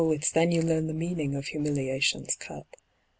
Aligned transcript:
it's 0.09 0.31
then 0.31 0.51
you 0.51 0.63
learn 0.63 0.87
the 0.87 0.95
meaning 0.95 1.35
of 1.35 1.45
humiliation's 1.45 2.35
cup. 2.35 2.65